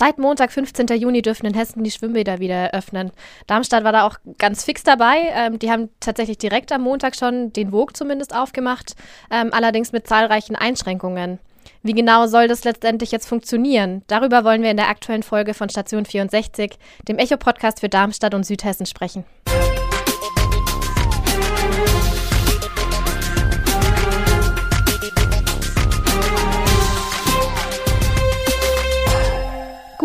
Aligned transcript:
Seit 0.00 0.16
Montag, 0.16 0.52
15. 0.52 0.86
Juni, 0.96 1.22
dürfen 1.22 1.44
in 1.46 1.54
Hessen 1.54 1.82
die 1.82 1.90
Schwimmbäder 1.90 2.38
wieder 2.38 2.54
eröffnen. 2.54 3.10
Darmstadt 3.48 3.82
war 3.82 3.90
da 3.90 4.06
auch 4.06 4.14
ganz 4.38 4.62
fix 4.62 4.84
dabei. 4.84 5.32
Ähm, 5.34 5.58
die 5.58 5.72
haben 5.72 5.88
tatsächlich 5.98 6.38
direkt 6.38 6.70
am 6.70 6.82
Montag 6.82 7.16
schon 7.16 7.52
den 7.52 7.72
Wog 7.72 7.96
zumindest 7.96 8.32
aufgemacht, 8.32 8.94
ähm, 9.28 9.48
allerdings 9.52 9.90
mit 9.90 10.06
zahlreichen 10.06 10.54
Einschränkungen. 10.54 11.40
Wie 11.82 11.94
genau 11.94 12.28
soll 12.28 12.46
das 12.46 12.62
letztendlich 12.62 13.10
jetzt 13.10 13.26
funktionieren? 13.26 14.02
Darüber 14.06 14.44
wollen 14.44 14.62
wir 14.62 14.70
in 14.70 14.76
der 14.76 14.88
aktuellen 14.88 15.24
Folge 15.24 15.52
von 15.52 15.68
Station 15.68 16.04
64, 16.04 16.78
dem 17.08 17.18
Echo-Podcast 17.18 17.80
für 17.80 17.88
Darmstadt 17.88 18.34
und 18.34 18.46
Südhessen, 18.46 18.86
sprechen. 18.86 19.24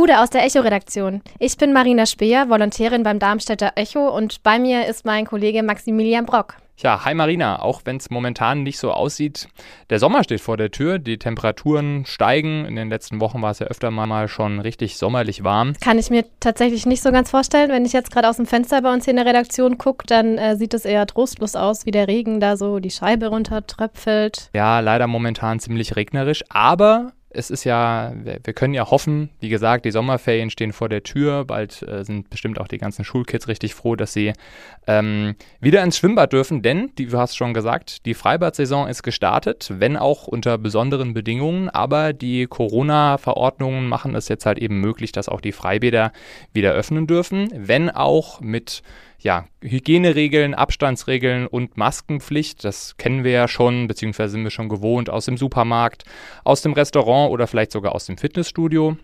Gude 0.03 0.19
aus 0.19 0.31
der 0.31 0.43
Echo-Redaktion. 0.43 1.21
Ich 1.39 1.55
bin 1.55 1.71
Marina 1.71 2.05
Speer, 2.05 2.49
Volontärin 2.49 3.03
beim 3.03 3.19
Darmstädter 3.19 3.71
Echo 3.75 4.09
und 4.09 4.43
bei 4.43 4.59
mir 4.59 4.85
ist 4.85 5.05
mein 5.05 5.25
Kollege 5.25 5.63
Maximilian 5.63 6.25
Brock. 6.25 6.57
Ja, 6.75 7.05
hi 7.05 7.13
Marina, 7.13 7.61
auch 7.61 7.83
wenn 7.85 7.95
es 7.95 8.09
momentan 8.09 8.63
nicht 8.63 8.79
so 8.79 8.91
aussieht, 8.91 9.47
der 9.89 9.99
Sommer 9.99 10.25
steht 10.25 10.41
vor 10.41 10.57
der 10.57 10.71
Tür, 10.71 10.99
die 10.99 11.17
Temperaturen 11.17 12.05
steigen. 12.05 12.65
In 12.65 12.75
den 12.75 12.89
letzten 12.89 13.21
Wochen 13.21 13.41
war 13.41 13.51
es 13.51 13.59
ja 13.59 13.67
öfter 13.67 13.91
mal 13.91 14.27
schon 14.27 14.59
richtig 14.59 14.97
sommerlich 14.97 15.45
warm. 15.45 15.71
Kann 15.79 15.97
ich 15.97 16.09
mir 16.09 16.25
tatsächlich 16.41 16.85
nicht 16.85 17.01
so 17.01 17.13
ganz 17.13 17.31
vorstellen. 17.31 17.69
Wenn 17.69 17.85
ich 17.85 17.93
jetzt 17.93 18.11
gerade 18.11 18.27
aus 18.27 18.35
dem 18.35 18.45
Fenster 18.45 18.81
bei 18.81 18.91
uns 18.91 19.05
hier 19.05 19.11
in 19.11 19.17
der 19.17 19.25
Redaktion 19.25 19.77
gucke, 19.77 20.05
dann 20.05 20.37
äh, 20.37 20.57
sieht 20.57 20.73
es 20.73 20.83
eher 20.83 21.07
trostlos 21.07 21.55
aus, 21.55 21.85
wie 21.85 21.91
der 21.91 22.09
Regen 22.09 22.41
da 22.41 22.57
so 22.57 22.79
die 22.79 22.91
Scheibe 22.91 23.27
runter 23.27 23.65
tröpfelt. 23.65 24.49
Ja, 24.53 24.81
leider 24.81 25.07
momentan 25.07 25.61
ziemlich 25.61 25.95
regnerisch, 25.95 26.43
aber 26.49 27.13
es 27.33 27.49
ist 27.49 27.63
ja, 27.63 28.13
wir 28.15 28.53
können 28.53 28.73
ja 28.73 28.89
hoffen, 28.89 29.29
wie 29.39 29.49
gesagt, 29.49 29.85
die 29.85 29.91
Sommerferien 29.91 30.49
stehen 30.49 30.71
vor 30.71 30.89
der 30.89 31.03
Tür. 31.03 31.45
Bald 31.45 31.81
äh, 31.83 32.03
sind 32.03 32.29
bestimmt 32.29 32.59
auch 32.59 32.67
die 32.67 32.77
ganzen 32.77 33.03
Schulkids 33.03 33.47
richtig 33.47 33.73
froh, 33.73 33.95
dass 33.95 34.13
sie 34.13 34.33
ähm, 34.87 35.35
wieder 35.59 35.83
ins 35.83 35.97
Schwimmbad 35.97 36.33
dürfen, 36.33 36.61
denn, 36.61 36.91
die, 36.97 37.07
du 37.07 37.17
hast 37.17 37.35
schon 37.35 37.53
gesagt, 37.53 38.05
die 38.05 38.13
Freibad-Saison 38.13 38.87
ist 38.87 39.03
gestartet, 39.03 39.71
wenn 39.77 39.97
auch 39.97 40.27
unter 40.27 40.57
besonderen 40.57 41.13
Bedingungen. 41.13 41.69
Aber 41.69 42.13
die 42.13 42.45
Corona-Verordnungen 42.45 43.87
machen 43.87 44.15
es 44.15 44.27
jetzt 44.27 44.45
halt 44.45 44.59
eben 44.59 44.79
möglich, 44.79 45.11
dass 45.11 45.29
auch 45.29 45.41
die 45.41 45.51
Freibäder 45.51 46.11
wieder 46.53 46.73
öffnen 46.73 47.07
dürfen, 47.07 47.49
wenn 47.55 47.89
auch 47.89 48.41
mit 48.41 48.83
ja, 49.23 49.45
Hygieneregeln, 49.61 50.53
Abstandsregeln 50.53 51.47
und 51.47 51.77
Maskenpflicht, 51.77 52.63
das 52.63 52.97
kennen 52.97 53.23
wir 53.23 53.31
ja 53.31 53.47
schon, 53.47 53.87
beziehungsweise 53.87 54.33
sind 54.33 54.43
wir 54.43 54.51
schon 54.51 54.69
gewohnt 54.69 55.09
aus 55.09 55.25
dem 55.25 55.37
Supermarkt, 55.37 56.03
aus 56.43 56.61
dem 56.61 56.73
Restaurant 56.73 57.31
oder 57.31 57.47
vielleicht 57.47 57.71
sogar 57.71 57.95
aus 57.95 58.05
dem 58.05 58.17
Fitnessstudio. 58.17 58.97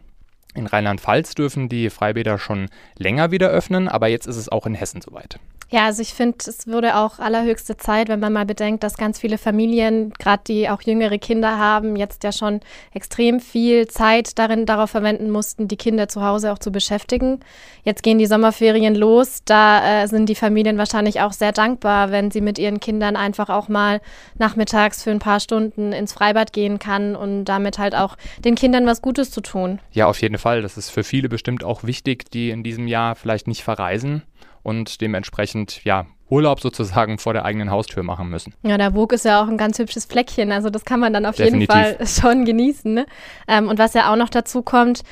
In 0.55 0.65
Rheinland-Pfalz 0.65 1.35
dürfen 1.35 1.69
die 1.69 1.89
Freibäder 1.89 2.39
schon 2.39 2.69
länger 2.97 3.31
wieder 3.31 3.49
öffnen, 3.49 3.87
aber 3.87 4.07
jetzt 4.07 4.25
ist 4.25 4.37
es 4.37 4.49
auch 4.49 4.65
in 4.65 4.73
Hessen 4.73 5.01
soweit. 5.01 5.39
Ja, 5.71 5.85
also 5.85 6.01
ich 6.01 6.15
finde, 6.15 6.37
es 6.47 6.65
würde 6.65 6.95
auch 6.95 7.19
allerhöchste 7.19 7.77
Zeit, 7.77 8.09
wenn 8.09 8.19
man 8.19 8.33
mal 8.33 8.45
bedenkt, 8.47 8.83
dass 8.83 8.97
ganz 8.97 9.19
viele 9.19 9.37
Familien, 9.37 10.11
gerade 10.17 10.41
die 10.47 10.67
auch 10.67 10.81
jüngere 10.81 11.19
Kinder 11.19 11.59
haben, 11.59 11.95
jetzt 11.95 12.23
ja 12.23 12.31
schon 12.31 12.61
extrem 12.91 13.39
viel 13.39 13.87
Zeit 13.87 14.39
darin 14.39 14.65
darauf 14.65 14.89
verwenden 14.89 15.29
mussten, 15.29 15.67
die 15.67 15.77
Kinder 15.77 16.07
zu 16.07 16.23
Hause 16.23 16.51
auch 16.51 16.57
zu 16.57 16.71
beschäftigen. 16.71 17.41
Jetzt 17.83 18.01
gehen 18.01 18.17
die 18.17 18.25
Sommerferien 18.25 18.95
los. 18.95 19.41
Da 19.45 20.03
äh, 20.03 20.07
sind 20.07 20.27
die 20.27 20.33
Familien 20.33 20.79
wahrscheinlich 20.79 21.21
auch 21.21 21.33
sehr 21.33 21.51
dankbar, 21.51 22.09
wenn 22.09 22.31
sie 22.31 22.41
mit 22.41 22.57
ihren 22.57 22.79
Kindern 22.79 23.15
einfach 23.15 23.49
auch 23.49 23.67
mal 23.67 24.01
nachmittags 24.39 25.03
für 25.03 25.11
ein 25.11 25.19
paar 25.19 25.39
Stunden 25.39 25.93
ins 25.93 26.13
Freibad 26.13 26.51
gehen 26.51 26.79
kann 26.79 27.15
und 27.15 27.45
damit 27.45 27.77
halt 27.77 27.93
auch 27.93 28.17
den 28.43 28.55
Kindern 28.55 28.87
was 28.87 29.03
Gutes 29.03 29.29
zu 29.29 29.41
tun. 29.41 29.77
Ja, 29.91 30.07
auf 30.07 30.19
jeden 30.19 30.38
Fall. 30.38 30.38
Das 30.43 30.77
ist 30.77 30.89
für 30.89 31.03
viele 31.03 31.29
bestimmt 31.29 31.63
auch 31.63 31.83
wichtig, 31.83 32.29
die 32.31 32.49
in 32.49 32.63
diesem 32.63 32.87
Jahr 32.87 33.15
vielleicht 33.15 33.47
nicht 33.47 33.63
verreisen 33.63 34.23
und 34.63 35.01
dementsprechend 35.01 35.83
ja 35.83 36.05
Urlaub 36.29 36.59
sozusagen 36.59 37.17
vor 37.17 37.33
der 37.33 37.45
eigenen 37.45 37.71
Haustür 37.71 38.03
machen 38.03 38.29
müssen. 38.29 38.53
Ja, 38.63 38.77
der 38.77 38.93
Wog 38.93 39.13
ist 39.13 39.25
ja 39.25 39.41
auch 39.41 39.47
ein 39.47 39.57
ganz 39.57 39.79
hübsches 39.79 40.05
Fleckchen, 40.05 40.51
also 40.51 40.69
das 40.69 40.85
kann 40.85 40.99
man 40.99 41.11
dann 41.11 41.25
auf 41.25 41.35
Definitiv. 41.35 41.75
jeden 41.75 41.97
Fall 41.97 42.07
schon 42.07 42.45
genießen. 42.45 42.93
Ne? 42.93 43.05
Ähm, 43.47 43.67
und 43.67 43.79
was 43.79 43.93
ja 43.93 44.11
auch 44.11 44.15
noch 44.15 44.29
dazu 44.29 44.61
kommt, 44.61 45.03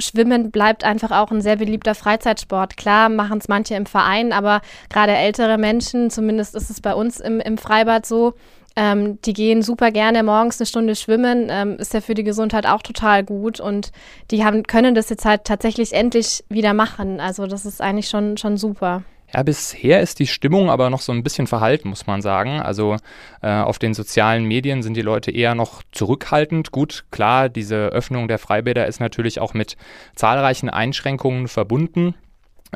Schwimmen 0.00 0.50
bleibt 0.50 0.84
einfach 0.84 1.10
auch 1.10 1.30
ein 1.30 1.40
sehr 1.40 1.56
beliebter 1.56 1.94
Freizeitsport. 1.94 2.76
Klar 2.76 3.08
machen 3.08 3.38
es 3.38 3.48
manche 3.48 3.74
im 3.74 3.86
Verein, 3.86 4.32
aber 4.32 4.60
gerade 4.90 5.14
ältere 5.14 5.56
Menschen, 5.56 6.10
zumindest 6.10 6.54
ist 6.54 6.68
es 6.68 6.82
bei 6.82 6.94
uns 6.94 7.18
im, 7.18 7.40
im 7.40 7.56
Freibad 7.56 8.04
so, 8.04 8.34
ähm, 8.76 9.18
die 9.22 9.32
gehen 9.32 9.62
super 9.62 9.90
gerne 9.90 10.22
morgens 10.22 10.60
eine 10.60 10.66
Stunde 10.66 10.94
schwimmen, 10.94 11.48
ähm, 11.50 11.76
ist 11.78 11.94
ja 11.94 12.00
für 12.00 12.14
die 12.14 12.24
Gesundheit 12.24 12.66
auch 12.66 12.82
total 12.82 13.24
gut 13.24 13.58
und 13.58 13.90
die 14.30 14.44
haben, 14.44 14.62
können 14.64 14.94
das 14.94 15.08
jetzt 15.08 15.24
halt 15.24 15.44
tatsächlich 15.44 15.92
endlich 15.92 16.44
wieder 16.48 16.74
machen. 16.74 17.18
Also 17.18 17.46
das 17.46 17.64
ist 17.64 17.80
eigentlich 17.80 18.08
schon, 18.08 18.36
schon 18.36 18.56
super. 18.56 19.02
Ja, 19.34 19.42
bisher 19.42 20.00
ist 20.00 20.20
die 20.20 20.26
Stimmung 20.26 20.70
aber 20.70 20.88
noch 20.88 21.00
so 21.00 21.10
ein 21.12 21.22
bisschen 21.22 21.46
verhalten, 21.46 21.88
muss 21.88 22.06
man 22.06 22.22
sagen. 22.22 22.60
Also 22.60 22.96
äh, 23.42 23.50
auf 23.50 23.78
den 23.78 23.92
sozialen 23.92 24.44
Medien 24.44 24.82
sind 24.82 24.94
die 24.94 25.02
Leute 25.02 25.30
eher 25.30 25.54
noch 25.54 25.82
zurückhaltend. 25.92 26.70
Gut, 26.70 27.04
klar, 27.10 27.48
diese 27.48 27.86
Öffnung 27.88 28.28
der 28.28 28.38
Freibäder 28.38 28.86
ist 28.86 29.00
natürlich 29.00 29.40
auch 29.40 29.52
mit 29.52 29.76
zahlreichen 30.14 30.70
Einschränkungen 30.70 31.48
verbunden. 31.48 32.14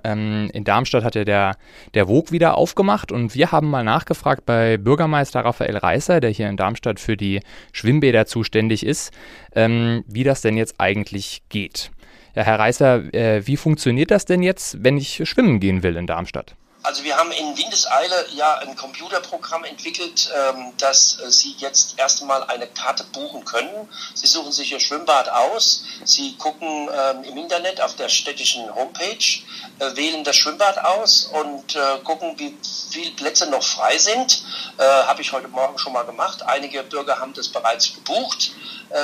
Ähm, 0.05 0.51
in 0.53 0.65
Darmstadt 0.65 1.05
hat 1.05 1.15
ja 1.15 1.25
der, 1.25 1.57
der 1.95 2.09
Wog 2.09 2.33
wieder 2.33 2.57
aufgemacht 2.57 3.13
und 3.13 3.35
wir 3.35 3.53
haben 3.53 3.71
mal 3.71 3.85
nachgefragt 3.85 4.47
bei 4.47 4.77
Bürgermeister 4.77 5.45
Raphael 5.45 5.77
Reißer, 5.77 6.21
der 6.21 6.31
hier 6.31 6.49
in 6.49 6.57
Darmstadt 6.57 7.01
für 7.01 7.17
die 7.17 7.41
Schwimmbäder 7.73 8.27
zuständig 8.27 8.85
ist, 8.85 9.13
ähm, 9.55 10.05
wie 10.07 10.25
das 10.25 10.41
denn 10.41 10.57
jetzt 10.57 10.77
eigentlich 10.79 11.43
geht. 11.49 11.91
Ja, 12.35 12.45
Herr 12.45 12.59
Reißer, 12.59 13.13
äh, 13.13 13.47
wie 13.47 13.57
funktioniert 13.57 14.11
das 14.11 14.25
denn 14.25 14.43
jetzt, 14.43 14.83
wenn 14.85 14.97
ich 14.97 15.29
schwimmen 15.29 15.61
gehen 15.61 15.83
will 15.83 15.97
in 15.97 16.07
Darmstadt? 16.07 16.55
Also 16.83 17.05
wir 17.05 17.17
haben 17.19 17.31
in 17.31 17.59
Windeseile 17.59 18.27
ja 18.35 18.55
ein 18.57 18.75
Computerprogramm 18.75 19.65
entwickelt, 19.65 20.31
ähm, 20.35 20.73
dass 20.79 21.21
äh, 21.21 21.31
Sie 21.31 21.55
jetzt 21.59 21.99
erstmal 21.99 22.43
eine 22.45 22.67
Karte 22.69 23.05
buchen 23.13 23.45
können. 23.45 23.89
Sie 24.15 24.27
suchen 24.27 24.51
sich 24.51 24.73
Ihr 24.73 24.81
Schwimmbad 24.81 25.29
aus, 25.29 25.85
Sie 26.05 26.37
gucken 26.37 26.89
ähm, 26.91 27.25
im 27.25 27.37
Internet 27.37 27.83
auf 27.83 27.97
der 27.97 28.09
städtischen 28.09 28.75
Homepage, 28.75 29.43
äh, 29.79 29.95
wählen 29.95 30.25
das 30.25 30.37
Schwimmbad 30.37 30.83
aus 30.83 31.27
und 31.27 31.77
äh, 31.77 31.99
gucken, 32.03 32.39
wie 32.39 32.57
viele 32.91 33.11
Plätze 33.11 33.49
noch 33.51 33.63
frei 33.63 33.99
sind. 33.99 34.43
Habe 34.79 35.21
ich 35.21 35.33
heute 35.33 35.49
Morgen 35.49 35.77
schon 35.79 35.93
mal 35.93 36.05
gemacht. 36.05 36.43
Einige 36.43 36.83
Bürger 36.83 37.19
haben 37.19 37.35
das 37.35 37.49
bereits 37.49 37.95
gebucht, 37.95 38.53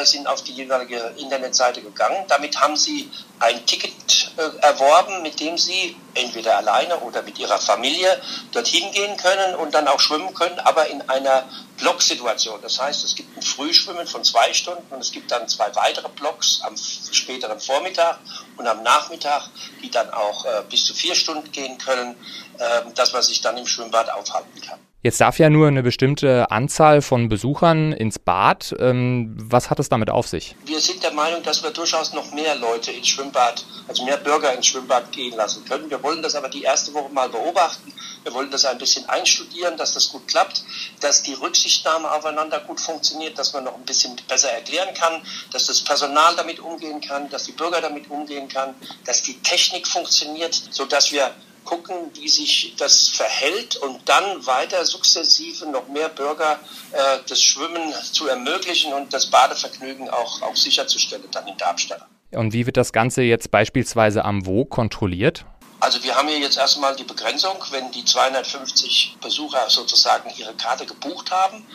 sind 0.05 0.27
auf 0.27 0.43
die 0.43 0.53
jeweilige 0.53 1.15
Internetseite 1.19 1.83
gegangen. 1.83 2.25
Damit 2.29 2.59
haben 2.61 2.77
sie 2.77 3.11
ein 3.41 3.65
Ticket 3.67 4.16
erworben, 4.37 5.23
mit 5.23 5.41
dem 5.41 5.57
sie 5.59 5.97
entweder 6.15 6.57
alleine 6.57 6.99
oder 7.01 7.23
mit 7.23 7.39
ihrer 7.39 7.59
Familie 7.59 8.21
dorthin 8.53 8.91
gehen 8.93 9.17
können 9.17 9.55
und 9.57 9.75
dann 9.75 9.89
auch 9.89 10.01
schwimmen 10.01 10.35
können, 10.35 10.59
aber 10.61 10.89
in 10.89 11.03
einer 11.09 11.49
Blocksituation. 11.79 12.61
Das 12.63 12.81
heißt, 12.81 13.05
es 13.05 13.15
gibt 13.15 13.37
ein 13.37 13.43
Frühschwimmen 13.43 14.07
von 14.07 14.25
zwei 14.25 14.53
Stunden 14.53 14.95
und 14.95 15.01
es 15.01 15.13
gibt 15.13 15.31
dann 15.31 15.49
zwei 15.49 15.75
weitere 15.75 16.09
Blocks 16.09 16.61
am 16.63 16.75
späteren 16.77 17.61
Vormittag 17.61 18.19
und 18.57 18.67
am 18.67 18.83
Nachmittag, 18.83 19.49
die 19.83 19.91
dann 19.91 20.11
auch 20.11 20.45
äh, 20.45 20.63
bis 20.71 20.85
zu 20.85 20.95
vier 20.95 21.15
Stunden 21.15 21.51
gehen 21.53 21.79
können, 21.79 22.17
äh, 22.59 22.83
dass 22.95 23.13
man 23.13 23.23
sich 23.23 23.41
dann 23.41 23.57
im 23.57 23.67
Schwimmbad 23.67 24.11
aufhalten 24.11 24.61
kann. 24.61 24.81
Jetzt 25.07 25.21
darf 25.21 25.39
ja 25.39 25.49
nur 25.51 25.69
eine 25.69 25.85
bestimmte 25.85 26.51
Anzahl 26.51 27.01
von 27.01 27.29
Besuchern 27.29 27.93
ins 27.93 28.19
Bad. 28.19 28.75
Ähm, 28.81 29.37
was 29.39 29.71
hat 29.71 29.79
es 29.79 29.89
damit 29.89 30.11
auf 30.11 30.27
sich? 30.27 30.57
Wir 30.65 30.81
sind 30.81 31.01
der 31.01 31.13
Meinung, 31.13 31.45
dass 31.45 31.63
wir 31.63 31.71
durchaus 31.71 32.13
noch 32.13 32.33
mehr 32.33 32.57
Leute 32.57 32.91
ins 32.91 33.07
Schwimmbad, 33.07 33.65
also 33.87 34.05
mehr 34.05 34.17
Bürger 34.17 34.53
ins 34.53 34.67
Schwimmbad 34.67 35.13
gehen 35.13 35.37
lassen 35.37 35.65
können. 35.65 35.89
Wir 35.91 36.03
wollen 36.03 36.23
das 36.23 36.35
aber 36.35 36.49
die 36.49 36.63
erste 36.63 36.93
Woche 36.93 37.13
mal 37.13 37.29
beobachten. 37.29 37.93
Wir 38.25 38.35
wollen 38.35 38.51
das 38.51 38.65
ein 38.65 38.79
bisschen 38.79 39.09
einstudieren, 39.09 39.77
dass 39.77 39.95
das 39.95 40.11
gut 40.11 40.27
klappt, 40.27 40.65
dass 40.99 41.23
die 41.23 41.35
Rücksichtnahme 41.35 42.11
aufeinander 42.11 42.59
gut 42.59 42.81
funktioniert, 42.81 43.39
dass 43.39 43.53
man 43.53 43.63
noch 43.63 43.77
ein 43.77 43.85
bisschen 43.85 44.17
besser 44.27 44.51
erklären 44.51 44.93
kann, 44.93 45.23
dass 45.53 45.67
das 45.67 45.83
Personal 45.83 46.35
damit 46.35 46.59
umgehen 46.59 47.01
kann, 47.01 47.31
dass 47.31 47.45
die 47.45 47.53
Bürger 47.53 47.81
damit 47.81 48.11
umgehen 48.11 48.49
kann, 48.49 48.75
dass 49.05 49.23
die 49.23 49.39
Technik 49.43 49.87
funktioniert, 49.87 50.61
sodass 50.71 51.13
wir 51.13 51.31
gucken, 51.67 51.95
wie 52.15 52.29
sich 52.29 52.75
das 52.79 53.09
verhält 53.09 53.77
und 53.77 54.09
dann 54.09 54.47
weiter 54.47 54.85
sukzessive 54.87 55.67
noch 55.67 55.89
mehr 55.89 56.09
Bürger 56.09 56.59
äh, 56.93 57.19
das 57.29 57.43
Schwimmen 57.43 57.93
zu 58.13 58.27
ermöglichen 58.29 58.95
und 58.95 59.13
das 59.13 59.27
Badevergnügen 59.27 60.09
auch, 60.09 60.41
auch 60.41 60.57
sicherzustellen 60.57 61.25
dann 61.33 61.47
in 61.47 61.57
Darmstadt. 61.59 62.07
Und 62.33 62.53
wie 62.53 62.67
wird 62.67 62.77
das 62.77 62.93
Ganze 62.93 63.23
jetzt 63.23 63.51
beispielsweise 63.51 64.25
am 64.25 64.47
WO 64.47 64.65
kontrolliert? 64.65 65.45
Also 65.79 66.03
wir 66.03 66.15
haben 66.15 66.29
hier 66.29 66.39
jetzt 66.39 66.57
erstmal 66.57 66.97
die 66.97 67.05
Begrenzung, 67.05 67.63
wenn 67.71 67.91
die 67.93 68.05
250 68.05 69.19
Besucher 69.21 69.69
sozusagen 69.69 70.33
ihre 70.37 70.55
Karte 70.55 70.87
gebucht 70.87 71.31
haben, 71.31 71.67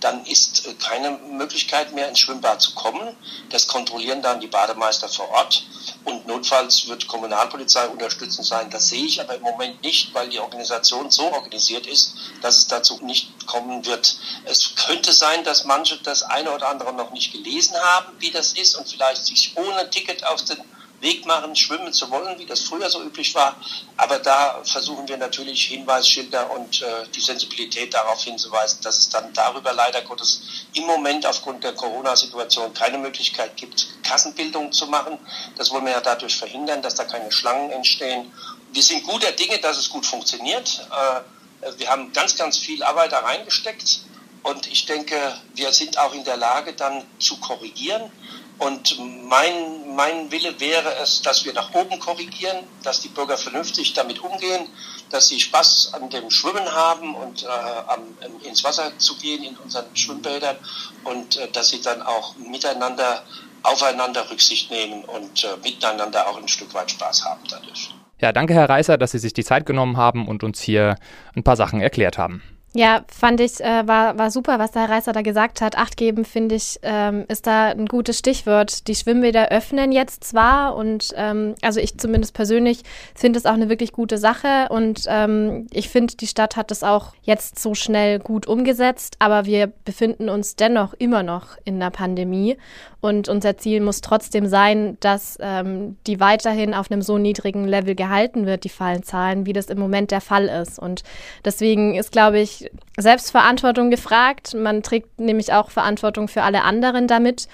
dann 0.00 0.24
ist 0.24 0.66
äh, 0.66 0.74
keine 0.74 1.10
Möglichkeit 1.10 1.92
mehr 1.92 2.08
ins 2.08 2.20
Schwimmbad 2.20 2.62
zu 2.62 2.74
kommen. 2.74 3.14
Das 3.50 3.66
kontrollieren 3.66 4.22
dann 4.22 4.40
die 4.40 4.46
Bademeister 4.46 5.08
vor 5.08 5.28
Ort 5.28 5.62
und 6.04 6.26
notfalls 6.26 6.88
wird 6.88 7.06
Kommunalpolizei 7.06 7.86
unterstützend 7.88 8.46
sein. 8.46 8.70
Das 8.70 8.88
sehe 8.88 9.04
ich 9.04 9.20
aber 9.20 9.34
im 9.34 9.42
Moment 9.42 9.82
nicht, 9.82 10.14
weil 10.14 10.28
die 10.30 10.40
Organisation 10.40 11.10
so 11.10 11.30
organisiert 11.30 11.86
ist, 11.86 12.14
dass 12.40 12.58
es 12.58 12.66
dazu 12.66 12.98
nicht 13.02 13.46
kommen 13.46 13.84
wird. 13.84 14.16
Es 14.46 14.74
könnte 14.74 15.12
sein, 15.12 15.44
dass 15.44 15.64
manche 15.64 15.98
das 15.98 16.22
eine 16.22 16.50
oder 16.50 16.68
andere 16.68 16.94
noch 16.94 17.10
nicht 17.10 17.32
gelesen 17.32 17.76
haben, 17.76 18.14
wie 18.20 18.30
das 18.30 18.54
ist 18.54 18.76
und 18.76 18.88
vielleicht 18.88 19.26
sich 19.26 19.56
ohne 19.56 19.90
Ticket 19.90 20.24
auf 20.24 20.42
den 20.44 20.58
Weg 21.00 21.24
machen, 21.26 21.56
schwimmen 21.56 21.92
zu 21.92 22.10
wollen, 22.10 22.38
wie 22.38 22.46
das 22.46 22.60
früher 22.60 22.90
so 22.90 23.02
üblich 23.02 23.34
war. 23.34 23.56
Aber 23.96 24.18
da 24.18 24.60
versuchen 24.64 25.08
wir 25.08 25.16
natürlich 25.16 25.64
Hinweisschilder 25.64 26.50
und 26.50 26.82
äh, 26.82 27.06
die 27.14 27.20
Sensibilität 27.20 27.94
darauf 27.94 28.22
hinzuweisen, 28.22 28.80
dass 28.82 28.98
es 28.98 29.08
dann 29.08 29.32
darüber 29.32 29.72
leider 29.72 30.02
Gottes 30.02 30.42
im 30.74 30.84
Moment 30.84 31.26
aufgrund 31.26 31.64
der 31.64 31.72
Corona-Situation 31.72 32.74
keine 32.74 32.98
Möglichkeit 32.98 33.56
gibt, 33.56 33.88
Kassenbildung 34.02 34.72
zu 34.72 34.86
machen. 34.86 35.18
Das 35.56 35.70
wollen 35.70 35.84
wir 35.84 35.92
ja 35.92 36.00
dadurch 36.00 36.36
verhindern, 36.36 36.82
dass 36.82 36.94
da 36.94 37.04
keine 37.04 37.32
Schlangen 37.32 37.70
entstehen. 37.70 38.32
Wir 38.72 38.82
sind 38.82 39.04
guter 39.04 39.32
Dinge, 39.32 39.58
dass 39.58 39.78
es 39.78 39.88
gut 39.88 40.06
funktioniert. 40.06 40.86
Äh, 40.90 41.78
wir 41.78 41.88
haben 41.88 42.12
ganz, 42.12 42.36
ganz 42.36 42.58
viel 42.58 42.82
Arbeit 42.82 43.12
da 43.12 43.20
reingesteckt. 43.20 44.02
Und 44.42 44.66
ich 44.68 44.86
denke, 44.86 45.16
wir 45.54 45.72
sind 45.72 45.98
auch 45.98 46.14
in 46.14 46.24
der 46.24 46.36
Lage, 46.36 46.72
dann 46.72 47.04
zu 47.18 47.36
korrigieren. 47.38 48.10
Und 48.58 48.98
mein, 48.98 49.79
mein 49.94 50.30
Wille 50.30 50.58
wäre 50.60 50.94
es, 51.02 51.22
dass 51.22 51.44
wir 51.44 51.52
nach 51.52 51.74
oben 51.74 51.98
korrigieren, 51.98 52.58
dass 52.82 53.00
die 53.00 53.08
Bürger 53.08 53.36
vernünftig 53.36 53.92
damit 53.92 54.20
umgehen, 54.20 54.68
dass 55.10 55.28
sie 55.28 55.40
Spaß 55.40 55.92
an 55.94 56.10
dem 56.10 56.30
Schwimmen 56.30 56.72
haben 56.72 57.14
und 57.14 57.42
äh, 57.42 57.46
am, 57.46 58.02
ins 58.44 58.64
Wasser 58.64 58.96
zu 58.98 59.16
gehen 59.16 59.44
in 59.44 59.56
unseren 59.56 59.94
Schwimmbädern 59.94 60.56
und 61.04 61.36
äh, 61.36 61.50
dass 61.50 61.68
sie 61.68 61.82
dann 61.82 62.02
auch 62.02 62.36
miteinander 62.36 63.22
aufeinander 63.62 64.30
Rücksicht 64.30 64.70
nehmen 64.70 65.04
und 65.04 65.44
äh, 65.44 65.48
miteinander 65.62 66.28
auch 66.28 66.38
ein 66.38 66.48
Stück 66.48 66.72
weit 66.74 66.90
Spaß 66.90 67.24
haben 67.24 67.42
dadurch. 67.50 67.90
Ja, 68.20 68.32
danke 68.32 68.54
Herr 68.54 68.68
Reißer, 68.68 68.98
dass 68.98 69.12
Sie 69.12 69.18
sich 69.18 69.32
die 69.32 69.44
Zeit 69.44 69.66
genommen 69.66 69.96
haben 69.96 70.28
und 70.28 70.42
uns 70.42 70.60
hier 70.60 70.96
ein 71.34 71.42
paar 71.42 71.56
Sachen 71.56 71.80
erklärt 71.80 72.18
haben. 72.18 72.42
Ja, 72.72 73.04
fand 73.08 73.40
ich, 73.40 73.60
äh, 73.60 73.88
war, 73.88 74.16
war 74.16 74.30
super, 74.30 74.60
was 74.60 74.70
der 74.70 74.82
Herr 74.82 74.90
Reißer 74.90 75.12
da 75.12 75.22
gesagt 75.22 75.60
hat. 75.60 75.76
Acht 75.76 75.96
geben, 75.96 76.24
finde 76.24 76.54
ich, 76.54 76.78
ähm, 76.82 77.24
ist 77.26 77.48
da 77.48 77.70
ein 77.70 77.86
gutes 77.86 78.16
Stichwort. 78.16 78.86
Die 78.86 78.94
Schwimmbäder 78.94 79.48
öffnen 79.50 79.90
jetzt 79.90 80.22
zwar 80.22 80.76
und 80.76 81.12
ähm, 81.16 81.56
also 81.62 81.80
ich 81.80 81.98
zumindest 81.98 82.32
persönlich 82.32 82.82
finde 83.12 83.40
es 83.40 83.46
auch 83.46 83.54
eine 83.54 83.68
wirklich 83.68 83.90
gute 83.90 84.18
Sache 84.18 84.68
und 84.70 85.02
ähm, 85.08 85.66
ich 85.72 85.88
finde, 85.88 86.14
die 86.14 86.28
Stadt 86.28 86.54
hat 86.54 86.70
es 86.70 86.84
auch 86.84 87.12
jetzt 87.22 87.58
so 87.58 87.74
schnell 87.74 88.20
gut 88.20 88.46
umgesetzt, 88.46 89.16
aber 89.18 89.46
wir 89.46 89.66
befinden 89.84 90.28
uns 90.28 90.54
dennoch 90.54 90.94
immer 90.94 91.24
noch 91.24 91.56
in 91.64 91.80
der 91.80 91.90
Pandemie 91.90 92.56
und 93.00 93.28
unser 93.28 93.56
Ziel 93.56 93.80
muss 93.80 94.02
trotzdem 94.02 94.46
sein, 94.46 94.98
dass 95.00 95.38
ähm, 95.40 95.96
die 96.06 96.20
weiterhin 96.20 96.74
auf 96.74 96.90
einem 96.90 97.00
so 97.00 97.16
niedrigen 97.16 97.66
Level 97.66 97.94
gehalten 97.94 98.44
wird, 98.44 98.64
die 98.64 98.68
Fallenzahlen, 98.68 99.46
wie 99.46 99.54
das 99.54 99.66
im 99.66 99.78
Moment 99.78 100.10
der 100.10 100.20
Fall 100.20 100.46
ist. 100.46 100.78
Und 100.78 101.02
deswegen 101.44 101.94
ist, 101.94 102.12
glaube 102.12 102.40
ich, 102.40 102.59
Selbstverantwortung 102.96 103.90
gefragt. 103.90 104.54
Man 104.54 104.82
trägt 104.82 105.20
nämlich 105.20 105.52
auch 105.52 105.70
Verantwortung 105.70 106.28
für 106.28 106.42
alle 106.42 106.62
anderen 106.62 107.06
damit. 107.06 107.48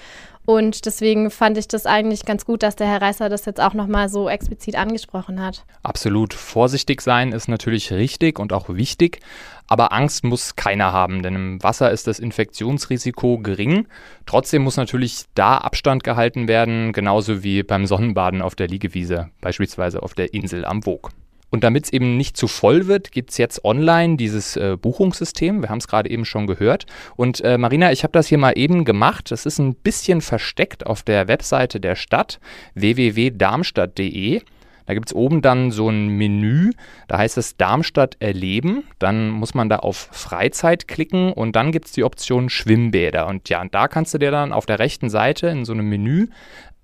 Und 0.49 0.85
deswegen 0.85 1.29
fand 1.29 1.57
ich 1.57 1.67
das 1.67 1.85
eigentlich 1.85 2.23
ganz 2.23 2.45
gut, 2.45 2.63
dass 2.63 2.77
der 2.77 2.87
Herr 2.87 3.01
Reißer 3.01 3.27
das 3.27 3.43
jetzt 3.43 3.59
auch 3.59 3.73
nochmal 3.73 4.07
so 4.07 4.29
explizit 4.29 4.77
angesprochen 4.77 5.43
hat. 5.43 5.65
Absolut. 5.83 6.33
Vorsichtig 6.33 7.01
sein 7.01 7.33
ist 7.33 7.49
natürlich 7.49 7.91
richtig 7.91 8.39
und 8.39 8.53
auch 8.53 8.69
wichtig. 8.69 9.19
Aber 9.67 9.91
Angst 9.91 10.23
muss 10.23 10.55
keiner 10.55 10.93
haben, 10.93 11.21
denn 11.21 11.35
im 11.35 11.63
Wasser 11.63 11.91
ist 11.91 12.07
das 12.07 12.19
Infektionsrisiko 12.19 13.39
gering. 13.39 13.87
Trotzdem 14.25 14.61
muss 14.61 14.77
natürlich 14.77 15.25
da 15.35 15.57
Abstand 15.57 16.05
gehalten 16.05 16.47
werden, 16.47 16.93
genauso 16.93 17.43
wie 17.43 17.63
beim 17.63 17.85
Sonnenbaden 17.85 18.41
auf 18.41 18.55
der 18.55 18.69
Liegewiese, 18.69 19.29
beispielsweise 19.41 20.01
auf 20.01 20.13
der 20.13 20.33
Insel 20.33 20.63
am 20.63 20.85
Wog. 20.85 21.11
Und 21.49 21.63
damit 21.63 21.85
es 21.85 21.93
eben 21.93 22.17
nicht 22.17 22.35
zu 22.35 22.47
voll 22.47 22.87
wird, 22.87 23.11
gibt 23.11 23.31
es 23.31 23.37
jetzt 23.37 23.63
online 23.63 24.17
dieses 24.17 24.57
äh, 24.57 24.75
Buchungssystem. 24.79 25.61
Wir 25.61 25.69
haben 25.69 25.77
es 25.77 25.87
gerade 25.87 26.09
eben 26.09 26.25
schon 26.25 26.47
gehört. 26.47 26.85
Und 27.15 27.41
äh, 27.41 27.57
Marina, 27.57 27.91
ich 27.91 28.03
habe 28.03 28.11
das 28.11 28.27
hier 28.27 28.37
mal 28.37 28.57
eben 28.57 28.83
gemacht. 28.83 29.31
Das 29.31 29.45
ist 29.45 29.59
ein 29.59 29.75
bisschen 29.75 30.21
versteckt 30.21 30.85
auf 30.85 31.03
der 31.03 31.27
Webseite 31.27 31.79
der 31.79 31.95
Stadt 31.95 32.39
www.darmstadt.de. 32.75 34.41
Da 34.87 34.93
gibt 34.93 35.09
es 35.09 35.13
oben 35.15 35.41
dann 35.41 35.69
so 35.71 35.89
ein 35.89 36.07
Menü, 36.07 36.71
da 37.09 37.17
heißt 37.17 37.37
es 37.37 37.57
Darmstadt 37.57 38.15
erleben. 38.19 38.85
Dann 38.99 39.29
muss 39.29 39.53
man 39.53 39.67
da 39.67 39.77
auf 39.79 40.07
Freizeit 40.11 40.87
klicken 40.87 41.33
und 41.33 41.57
dann 41.57 41.73
gibt 41.73 41.87
es 41.87 41.91
die 41.91 42.05
Option 42.05 42.49
Schwimmbäder. 42.49 43.27
Und 43.27 43.49
ja, 43.49 43.61
und 43.61 43.75
da 43.75 43.89
kannst 43.89 44.13
du 44.13 44.17
dir 44.17 44.31
dann 44.31 44.53
auf 44.53 44.65
der 44.65 44.79
rechten 44.79 45.09
Seite 45.09 45.47
in 45.47 45.65
so 45.65 45.73
einem 45.73 45.89
Menü 45.89 46.27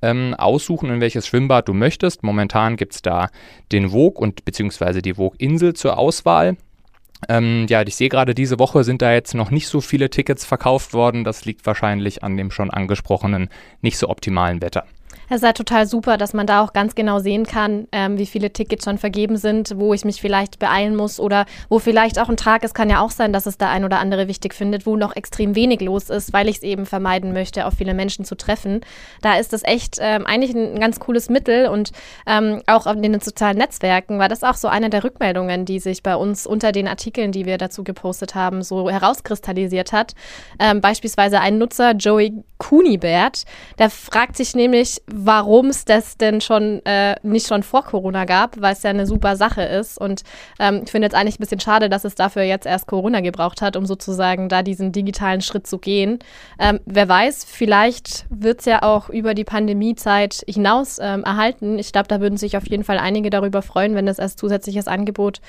ähm, 0.03 0.35
aussuchen, 0.37 0.89
in 0.89 1.01
welches 1.01 1.25
Schwimmbad 1.25 1.67
du 1.67 1.73
möchtest. 1.73 2.21
Momentan 2.21 2.75
gibt 2.75 2.93
es 2.93 3.01
da 3.01 3.29
den 3.71 3.91
Wog 3.91 4.19
und 4.19 4.45
beziehungsweise 4.45 5.01
die 5.01 5.17
Woginsel 5.17 5.73
zur 5.73 5.97
Auswahl. 5.97 6.57
Ähm, 7.29 7.65
ja, 7.69 7.81
ich 7.81 7.95
sehe 7.95 8.09
gerade, 8.09 8.35
diese 8.35 8.59
Woche 8.59 8.83
sind 8.83 9.01
da 9.01 9.13
jetzt 9.13 9.33
noch 9.33 9.49
nicht 9.49 9.67
so 9.67 9.79
viele 9.79 10.09
Tickets 10.09 10.45
verkauft 10.45 10.93
worden. 10.93 11.23
Das 11.23 11.45
liegt 11.45 11.65
wahrscheinlich 11.65 12.23
an 12.23 12.35
dem 12.35 12.51
schon 12.51 12.69
angesprochenen 12.69 13.49
nicht 13.81 13.97
so 13.97 14.09
optimalen 14.09 14.61
Wetter. 14.61 14.85
Es 15.29 15.37
ist 15.37 15.43
halt 15.43 15.57
total 15.57 15.85
super, 15.85 16.17
dass 16.17 16.33
man 16.33 16.47
da 16.47 16.61
auch 16.61 16.73
ganz 16.73 16.95
genau 16.95 17.19
sehen 17.19 17.45
kann, 17.45 17.87
ähm, 17.91 18.17
wie 18.17 18.25
viele 18.25 18.51
Tickets 18.51 18.85
schon 18.85 18.97
vergeben 18.97 19.37
sind, 19.37 19.73
wo 19.77 19.93
ich 19.93 20.05
mich 20.05 20.21
vielleicht 20.21 20.59
beeilen 20.59 20.95
muss 20.95 21.19
oder 21.19 21.45
wo 21.69 21.79
vielleicht 21.79 22.19
auch 22.19 22.29
ein 22.29 22.37
Tag, 22.37 22.63
es 22.63 22.73
kann 22.73 22.89
ja 22.89 23.01
auch 23.01 23.11
sein, 23.11 23.33
dass 23.33 23.45
es 23.45 23.57
da 23.57 23.69
ein 23.69 23.85
oder 23.85 23.99
andere 23.99 24.27
wichtig 24.27 24.53
findet, 24.53 24.85
wo 24.85 24.95
noch 24.95 25.15
extrem 25.15 25.55
wenig 25.55 25.81
los 25.81 26.09
ist, 26.09 26.33
weil 26.33 26.47
ich 26.47 26.57
es 26.57 26.63
eben 26.63 26.85
vermeiden 26.85 27.33
möchte, 27.33 27.65
auf 27.65 27.73
viele 27.75 27.93
Menschen 27.93 28.25
zu 28.25 28.35
treffen. 28.35 28.81
Da 29.21 29.37
ist 29.37 29.53
das 29.53 29.63
echt 29.63 29.97
ähm, 29.99 30.25
eigentlich 30.25 30.55
ein 30.55 30.79
ganz 30.79 30.99
cooles 30.99 31.29
Mittel 31.29 31.67
und 31.67 31.91
ähm, 32.27 32.61
auch 32.67 32.85
in 32.87 33.01
den 33.01 33.19
sozialen 33.19 33.57
Netzwerken 33.57 34.19
war 34.19 34.29
das 34.29 34.43
auch 34.43 34.55
so 34.55 34.67
eine 34.67 34.89
der 34.89 35.03
Rückmeldungen, 35.03 35.65
die 35.65 35.79
sich 35.79 36.03
bei 36.03 36.15
uns 36.15 36.45
unter 36.47 36.71
den 36.71 36.87
Artikeln, 36.87 37.31
die 37.31 37.45
wir 37.45 37.57
dazu 37.57 37.83
gepostet 37.83 38.35
haben, 38.35 38.63
so 38.63 38.89
herauskristallisiert 38.89 39.93
hat. 39.93 40.13
Ähm, 40.59 40.81
beispielsweise 40.81 41.39
ein 41.39 41.57
Nutzer, 41.57 41.91
Joey 41.91 42.43
Kunibert, 42.57 43.43
der 43.77 43.89
fragt 43.89 44.37
sich 44.37 44.55
nämlich, 44.55 45.01
warum 45.07 45.67
es 45.67 45.85
das 45.85 46.17
denn 46.17 46.39
schon 46.39 46.81
äh, 46.85 47.15
nicht 47.23 47.47
schon 47.47 47.63
vor 47.63 47.83
Corona 47.83 48.25
gab, 48.25 48.61
weil 48.61 48.73
es 48.73 48.83
ja 48.83 48.89
eine 48.89 49.05
super 49.05 49.35
Sache 49.35 49.63
ist. 49.63 49.97
Und 49.97 50.23
ähm, 50.59 50.81
ich 50.85 50.91
finde 50.91 51.07
jetzt 51.07 51.15
eigentlich 51.15 51.39
ein 51.39 51.41
bisschen 51.41 51.59
schade, 51.59 51.89
dass 51.89 52.05
es 52.05 52.15
dafür 52.15 52.43
jetzt 52.43 52.65
erst 52.65 52.87
Corona 52.87 53.19
gebraucht 53.19 53.61
hat, 53.61 53.75
um 53.75 53.85
sozusagen 53.85 54.49
da 54.49 54.63
diesen 54.63 54.91
digitalen 54.91 55.41
Schritt 55.41 55.67
zu 55.67 55.77
gehen. 55.77 56.19
Ähm, 56.57 56.79
wer 56.85 57.09
weiß, 57.09 57.43
vielleicht 57.43 58.25
wird 58.29 58.59
es 58.59 58.65
ja 58.65 58.83
auch 58.83 59.09
über 59.09 59.33
die 59.33 59.43
Pandemiezeit 59.43 60.43
hinaus 60.47 60.99
ähm, 61.01 61.23
erhalten. 61.23 61.79
Ich 61.79 61.91
glaube, 61.91 62.07
da 62.07 62.21
würden 62.21 62.37
sich 62.37 62.55
auf 62.55 62.67
jeden 62.67 62.83
Fall 62.83 62.97
einige 62.97 63.29
darüber 63.29 63.61
freuen, 63.61 63.95
wenn 63.95 64.05
das 64.05 64.19
als 64.19 64.35
zusätzliches 64.35 64.87
Angebot 64.87 65.41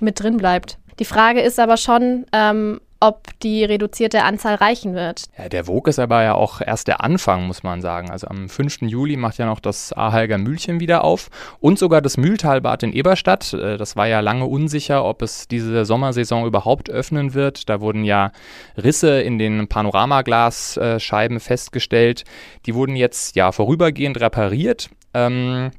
mit 0.00 0.20
drin 0.20 0.38
bleibt. 0.38 0.78
Die 0.98 1.04
Frage 1.04 1.40
ist 1.40 1.58
aber 1.58 1.76
schon, 1.76 2.26
ähm, 2.32 2.80
ob 3.02 3.28
die 3.42 3.64
reduzierte 3.64 4.22
Anzahl 4.22 4.54
reichen 4.54 4.94
wird. 4.94 5.24
Ja, 5.36 5.48
der 5.48 5.66
Wog 5.66 5.88
ist 5.88 5.98
aber 5.98 6.22
ja 6.22 6.34
auch 6.34 6.60
erst 6.60 6.86
der 6.86 7.02
Anfang, 7.02 7.48
muss 7.48 7.64
man 7.64 7.80
sagen. 7.80 8.10
Also 8.10 8.28
am 8.28 8.48
5. 8.48 8.82
Juli 8.82 9.16
macht 9.16 9.38
ja 9.38 9.46
noch 9.46 9.58
das 9.58 9.92
Ahalger 9.92 10.38
Mühlchen 10.38 10.78
wieder 10.78 11.02
auf 11.02 11.28
und 11.58 11.80
sogar 11.80 12.00
das 12.00 12.16
Mühltalbad 12.16 12.84
in 12.84 12.92
Eberstadt. 12.92 13.54
Äh, 13.54 13.76
das 13.76 13.96
war 13.96 14.06
ja 14.06 14.20
lange 14.20 14.46
unsicher, 14.46 15.04
ob 15.04 15.22
es 15.22 15.48
diese 15.48 15.84
Sommersaison 15.84 16.46
überhaupt 16.46 16.90
öffnen 16.90 17.34
wird. 17.34 17.68
Da 17.68 17.80
wurden 17.80 18.04
ja 18.04 18.30
Risse 18.76 19.20
in 19.20 19.38
den 19.38 19.66
Panoramaglasscheiben 19.66 21.40
festgestellt. 21.40 22.22
Die 22.66 22.74
wurden 22.76 22.94
jetzt 22.94 23.34
ja 23.34 23.50
vorübergehend 23.50 24.20
repariert. 24.20 24.90
Ähm, 25.12 25.72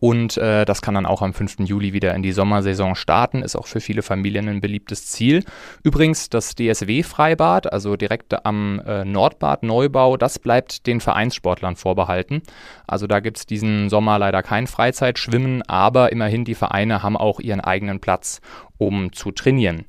und 0.00 0.36
äh, 0.36 0.64
das 0.64 0.82
kann 0.82 0.94
dann 0.94 1.06
auch 1.06 1.22
am 1.22 1.32
5. 1.32 1.60
Juli 1.60 1.92
wieder 1.92 2.14
in 2.14 2.22
die 2.22 2.32
Sommersaison 2.32 2.94
starten, 2.94 3.42
ist 3.42 3.56
auch 3.56 3.66
für 3.66 3.80
viele 3.80 4.02
Familien 4.02 4.48
ein 4.48 4.60
beliebtes 4.60 5.06
Ziel. 5.06 5.44
Übrigens, 5.82 6.28
das 6.28 6.54
DSW-Freibad, 6.54 7.72
also 7.72 7.96
direkt 7.96 8.44
am 8.44 8.80
äh, 8.86 9.04
Nordbad 9.04 9.62
Neubau, 9.62 10.16
das 10.16 10.38
bleibt 10.38 10.86
den 10.86 11.00
Vereinssportlern 11.00 11.76
vorbehalten. 11.76 12.42
Also 12.86 13.06
da 13.06 13.20
gibt 13.20 13.38
es 13.38 13.46
diesen 13.46 13.88
Sommer 13.88 14.18
leider 14.18 14.42
kein 14.42 14.66
Freizeitschwimmen, 14.66 15.62
aber 15.62 16.12
immerhin 16.12 16.44
die 16.44 16.54
Vereine 16.54 17.02
haben 17.02 17.16
auch 17.16 17.40
ihren 17.40 17.60
eigenen 17.60 18.00
Platz, 18.00 18.40
um 18.76 19.12
zu 19.12 19.32
trainieren. 19.32 19.84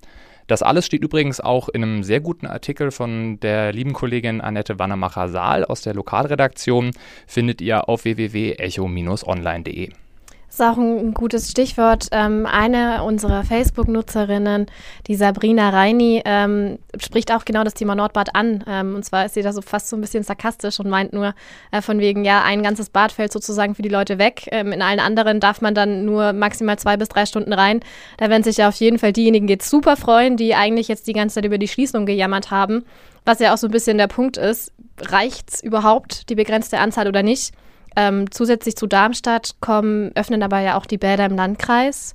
Das 0.50 0.64
alles 0.64 0.88
steht 0.88 1.04
übrigens 1.04 1.40
auch 1.40 1.70
in 1.70 1.84
einem 1.84 2.02
sehr 2.02 2.22
guten 2.22 2.48
Artikel 2.48 2.90
von 2.90 3.40
der 3.40 3.72
lieben 3.72 3.94
Kollegin 3.94 4.42
Annette 4.42 4.80
Wannemacher-Saal 4.80 5.64
aus 5.64 5.84
der 5.84 5.94
Lokalredaktion. 5.94 6.90
Findet 7.28 7.62
ihr 7.62 7.88
auf 7.88 8.04
www.echo-online.de. 8.04 9.92
Das 10.50 10.60
ist 10.60 10.66
auch 10.66 10.78
ein 10.78 11.14
gutes 11.14 11.52
Stichwort. 11.52 12.08
Ähm, 12.12 12.48
eine 12.48 13.04
unserer 13.04 13.44
Facebook-Nutzerinnen, 13.44 14.66
die 15.06 15.14
Sabrina 15.14 15.70
Reini, 15.70 16.24
ähm, 16.26 16.80
spricht 17.00 17.32
auch 17.32 17.46
genau 17.46 17.64
das 17.64 17.76
Thema 17.76 17.94
Nordbad 17.94 18.34
an. 18.34 18.64
Ähm, 18.68 18.96
und 18.96 19.06
zwar 19.06 19.28
ist 19.28 19.36
sie 19.36 19.44
da 19.44 19.54
so 19.54 19.62
fast 19.62 19.90
so 19.90 19.96
ein 19.96 20.02
bisschen 20.02 20.24
sarkastisch 20.24 20.80
und 20.80 20.90
meint 20.90 21.14
nur 21.14 21.36
äh, 21.70 21.84
von 21.84 22.00
wegen, 22.00 22.26
ja, 22.26 22.42
ein 22.44 22.64
ganzes 22.64 22.90
Bad 22.90 23.12
fällt 23.12 23.32
sozusagen 23.32 23.76
für 23.76 23.84
die 23.84 23.90
Leute 23.90 24.18
weg. 24.18 24.50
Ähm, 24.52 24.72
in 24.72 24.82
allen 24.82 25.00
anderen 25.00 25.40
darf 25.40 25.62
man 25.62 25.76
dann 25.76 26.04
nur 26.06 26.34
maximal 26.34 26.80
zwei 26.80 26.98
bis 26.98 27.10
drei 27.10 27.28
Stunden 27.28 27.54
rein. 27.54 27.82
Da 28.18 28.32
werden 28.32 28.44
sich 28.44 28.58
ja 28.58 28.70
auf 28.70 28.76
jeden 28.76 28.98
Fall 28.98 29.14
diejenigen 29.14 29.48
jetzt 29.48 29.70
super 29.70 29.98
freuen, 29.98 30.36
die 30.36 30.56
eigentlich 30.56 30.88
jetzt 30.88 31.06
die 31.06 31.14
ganze 31.14 31.36
Zeit 31.36 31.46
über 31.46 31.60
die 31.60 31.68
Schließung 31.68 32.08
gejammert 32.08 32.50
haben. 32.50 32.86
Was 33.24 33.38
ja 33.38 33.54
auch 33.54 33.58
so 33.58 33.68
ein 33.68 33.72
bisschen 33.72 34.00
der 34.00 34.08
Punkt 34.08 34.38
ist, 34.38 34.72
reicht 35.00 35.54
es 35.54 35.64
überhaupt, 35.64 36.28
die 36.32 36.36
begrenzte 36.36 36.80
Anzahl 36.80 37.08
oder 37.08 37.22
nicht? 37.22 37.54
Ähm, 37.96 38.32
zusätzlich 38.32 38.76
zu 38.76 38.88
Darmstadt 38.88 39.56
kommen, 39.62 40.12
öffnen 40.16 40.44
aber 40.44 40.60
ja 40.60 40.78
auch 40.78 40.86
die 40.86 40.98
Bäder 40.98 41.26
im 41.26 41.36
Landkreis. 41.36 42.14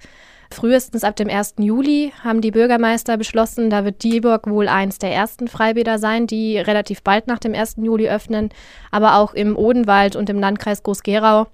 Frühestens 0.50 1.04
ab 1.04 1.16
dem 1.16 1.28
1. 1.28 1.54
Juli 1.58 2.12
haben 2.22 2.40
die 2.40 2.52
Bürgermeister 2.52 3.16
beschlossen, 3.16 3.70
da 3.70 3.84
wird 3.84 4.02
Dieburg 4.02 4.48
wohl 4.48 4.68
eins 4.68 4.98
der 4.98 5.12
ersten 5.12 5.48
Freibäder 5.48 5.98
sein, 5.98 6.26
die 6.26 6.58
relativ 6.58 7.02
bald 7.02 7.26
nach 7.26 7.38
dem 7.40 7.54
1. 7.54 7.76
Juli 7.78 8.08
öffnen. 8.08 8.50
Aber 8.90 9.16
auch 9.16 9.34
im 9.34 9.56
Odenwald 9.56 10.14
und 10.16 10.30
im 10.30 10.38
Landkreis 10.38 10.82
Groß-Gerau 10.82 11.46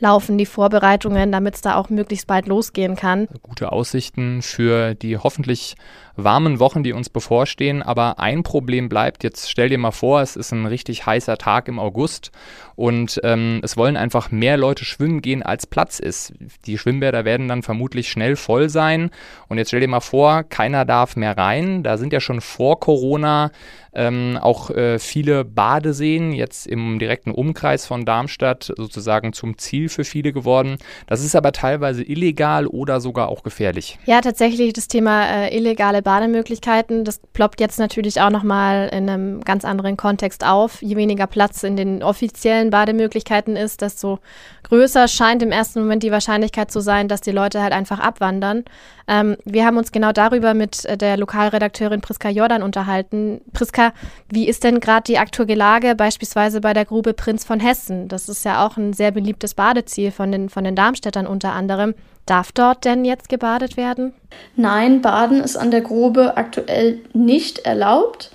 laufen 0.00 0.36
die 0.36 0.46
Vorbereitungen, 0.46 1.32
damit 1.32 1.54
es 1.54 1.60
da 1.60 1.76
auch 1.76 1.88
möglichst 1.88 2.26
bald 2.26 2.46
losgehen 2.46 2.96
kann. 2.96 3.28
Gute 3.42 3.72
Aussichten 3.72 4.42
für 4.42 4.94
die 4.94 5.16
hoffentlich 5.16 5.76
warmen 6.16 6.58
Wochen, 6.58 6.82
die 6.82 6.92
uns 6.92 7.08
bevorstehen. 7.08 7.82
Aber 7.82 8.18
ein 8.18 8.42
Problem 8.42 8.88
bleibt. 8.88 9.24
Jetzt 9.24 9.50
stell 9.50 9.68
dir 9.68 9.78
mal 9.78 9.90
vor, 9.90 10.20
es 10.20 10.36
ist 10.36 10.52
ein 10.52 10.66
richtig 10.66 11.06
heißer 11.06 11.38
Tag 11.38 11.68
im 11.68 11.78
August 11.78 12.30
und 12.76 13.20
ähm, 13.24 13.60
es 13.62 13.76
wollen 13.76 13.96
einfach 13.96 14.30
mehr 14.30 14.58
Leute 14.58 14.84
schwimmen 14.84 15.22
gehen, 15.22 15.42
als 15.42 15.66
Platz 15.66 15.98
ist. 15.98 16.34
Die 16.66 16.76
Schwimmbäder 16.76 17.24
werden 17.24 17.48
dann 17.48 17.62
vermutlich 17.62 18.10
schnell 18.10 18.36
voll 18.36 18.68
sein. 18.68 19.10
Und 19.48 19.56
jetzt 19.56 19.68
stell 19.68 19.80
dir 19.80 19.88
mal 19.88 20.00
vor, 20.00 20.44
keiner 20.44 20.84
darf 20.84 21.16
mehr 21.16 21.36
rein. 21.38 21.82
Da 21.82 21.96
sind 21.96 22.12
ja 22.12 22.20
schon 22.20 22.42
vor 22.42 22.78
Corona 22.78 23.50
ähm, 23.96 24.38
auch 24.40 24.70
äh, 24.70 24.98
viele 24.98 25.44
Badeseen 25.44 26.32
jetzt 26.32 26.66
im 26.66 26.98
direkten 26.98 27.30
Umkreis 27.30 27.86
von 27.86 28.04
Darmstadt 28.04 28.72
sozusagen 28.76 29.32
zum 29.32 29.56
Ziel 29.56 29.88
für 29.88 30.04
viele 30.04 30.32
geworden. 30.34 30.76
Das 31.06 31.24
ist 31.24 31.34
aber 31.34 31.52
teilweise 31.52 32.02
illegal 32.02 32.66
oder 32.66 33.00
sogar 33.00 33.28
auch 33.28 33.42
gefährlich. 33.42 33.98
Ja, 34.04 34.20
tatsächlich 34.20 34.74
das 34.74 34.86
Thema 34.86 35.46
äh, 35.46 35.56
illegale 35.56 36.02
Bademöglichkeiten, 36.06 37.04
das 37.04 37.18
ploppt 37.32 37.60
jetzt 37.60 37.80
natürlich 37.80 38.20
auch 38.20 38.30
nochmal 38.30 38.88
in 38.92 39.10
einem 39.10 39.40
ganz 39.40 39.64
anderen 39.64 39.96
Kontext 39.96 40.46
auf. 40.46 40.80
Je 40.80 40.94
weniger 40.94 41.26
Platz 41.26 41.64
in 41.64 41.74
den 41.74 42.00
offiziellen 42.00 42.70
Bademöglichkeiten 42.70 43.56
ist, 43.56 43.82
desto 43.82 44.20
größer 44.62 45.08
scheint 45.08 45.42
im 45.42 45.50
ersten 45.50 45.80
Moment 45.80 46.04
die 46.04 46.12
Wahrscheinlichkeit 46.12 46.70
zu 46.70 46.78
sein, 46.78 47.08
dass 47.08 47.22
die 47.22 47.32
Leute 47.32 47.60
halt 47.60 47.72
einfach 47.72 47.98
abwandern. 47.98 48.62
Ähm, 49.08 49.36
wir 49.44 49.66
haben 49.66 49.78
uns 49.78 49.90
genau 49.90 50.12
darüber 50.12 50.54
mit 50.54 50.84
äh, 50.84 50.96
der 50.96 51.16
Lokalredakteurin 51.16 52.02
Priska 52.02 52.28
Jordan 52.28 52.62
unterhalten. 52.62 53.40
Priska, 53.52 53.92
wie 54.30 54.46
ist 54.46 54.62
denn 54.62 54.78
gerade 54.78 55.02
die 55.02 55.18
aktuelle 55.18 55.56
Lage 55.56 55.96
beispielsweise 55.96 56.60
bei 56.60 56.72
der 56.72 56.84
Grube 56.84 57.14
Prinz 57.14 57.44
von 57.44 57.58
Hessen? 57.58 58.06
Das 58.06 58.28
ist 58.28 58.44
ja 58.44 58.64
auch 58.64 58.76
ein 58.76 58.92
sehr 58.92 59.10
beliebtes 59.10 59.54
Badeziel 59.54 60.12
von 60.12 60.30
den, 60.30 60.50
von 60.50 60.62
den 60.62 60.76
Darmstädtern 60.76 61.26
unter 61.26 61.52
anderem. 61.52 61.94
Darf 62.26 62.50
dort 62.50 62.84
denn 62.84 63.04
jetzt 63.04 63.28
gebadet 63.28 63.76
werden? 63.76 64.12
Nein, 64.56 65.00
Baden 65.00 65.40
ist 65.40 65.56
an 65.56 65.70
der 65.70 65.80
Grube 65.80 66.36
aktuell 66.36 66.98
nicht 67.12 67.60
erlaubt. 67.60 68.30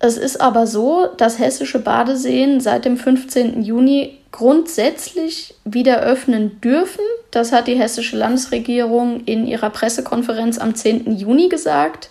Es 0.00 0.16
ist 0.16 0.40
aber 0.40 0.66
so, 0.66 1.06
dass 1.16 1.38
hessische 1.38 1.78
Badeseen 1.78 2.60
seit 2.60 2.84
dem 2.84 2.96
15. 2.96 3.62
Juni 3.62 4.18
grundsätzlich 4.32 5.54
wieder 5.64 6.00
öffnen 6.00 6.60
dürfen. 6.60 7.04
Das 7.30 7.52
hat 7.52 7.68
die 7.68 7.78
hessische 7.78 8.16
Landesregierung 8.16 9.24
in 9.26 9.46
ihrer 9.46 9.70
Pressekonferenz 9.70 10.58
am 10.58 10.74
10. 10.74 11.16
Juni 11.16 11.48
gesagt. 11.48 12.08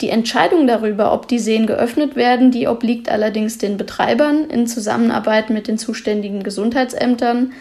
Die 0.00 0.10
Entscheidung 0.10 0.66
darüber, 0.66 1.12
ob 1.12 1.28
die 1.28 1.38
Seen 1.38 1.66
geöffnet 1.66 2.16
werden, 2.16 2.50
die 2.50 2.68
obliegt 2.68 3.08
allerdings 3.08 3.58
den 3.58 3.76
Betreibern 3.76 4.48
in 4.48 4.66
Zusammenarbeit 4.66 5.50
mit 5.50 5.68
den 5.68 5.78
zuständigen 5.78 6.42
Gesundheitsämtern. 6.42 7.52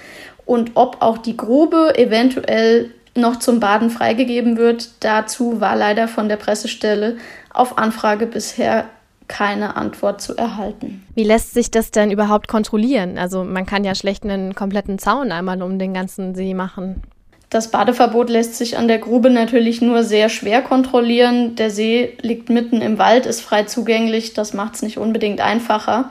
Und 0.46 0.72
ob 0.76 1.02
auch 1.02 1.18
die 1.18 1.38
Grube 1.38 1.98
eventuell 1.98 2.92
noch 3.16 3.38
zum 3.38 3.60
Baden 3.60 3.90
freigegeben 3.90 4.58
wird, 4.58 4.90
dazu 5.02 5.62
war 5.62 5.76
leider 5.76 6.08
von 6.08 6.30
der 6.30 6.38
Pressestelle 6.38 7.18
auf 7.54 7.78
Anfrage 7.78 8.26
bisher 8.26 8.86
keine 9.28 9.76
Antwort 9.78 10.22
zu 10.22 10.36
erhalten. 10.36 11.04
Wie 11.16 11.24
lässt 11.24 11.54
sich 11.54 11.72
das 11.72 11.92
denn 11.92 12.12
überhaupt 12.12 12.48
kontrollieren? 12.48 13.18
Also 13.18 13.44
man 13.44 13.66
kann 13.66 13.84
ja 13.84 13.96
schlecht 13.96 14.24
einen 14.24 14.54
kompletten 14.54 15.00
Zaun 15.00 15.32
einmal 15.32 15.62
um 15.62 15.80
den 15.80 15.94
ganzen 15.94 16.36
See 16.36 16.54
machen. 16.54 17.02
Das 17.50 17.70
Badeverbot 17.70 18.32
lässt 18.32 18.56
sich 18.56 18.78
an 18.80 18.88
der 18.88 18.98
Grube 18.98 19.30
natürlich 19.30 19.80
nur 19.80 20.04
sehr 20.04 20.30
schwer 20.30 20.64
kontrollieren. 20.64 21.56
Der 21.56 21.70
See 21.70 22.18
liegt 22.22 22.50
mitten 22.50 22.82
im 22.82 22.98
Wald, 22.98 23.28
ist 23.28 23.42
frei 23.42 23.64
zugänglich, 23.64 24.34
das 24.34 24.56
macht 24.56 24.76
es 24.76 24.82
nicht 24.82 24.98
unbedingt 24.98 25.40
einfacher. 25.40 26.10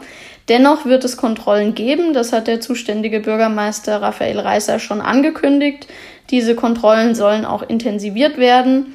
Dennoch 0.52 0.84
wird 0.84 1.02
es 1.02 1.16
Kontrollen 1.16 1.74
geben, 1.74 2.12
das 2.12 2.30
hat 2.34 2.46
der 2.46 2.60
zuständige 2.60 3.20
Bürgermeister 3.20 4.02
Raphael 4.02 4.38
Reißer 4.38 4.78
schon 4.80 5.00
angekündigt. 5.00 5.86
Diese 6.28 6.54
Kontrollen 6.54 7.14
sollen 7.14 7.46
auch 7.46 7.62
intensiviert 7.62 8.36
werden. 8.36 8.94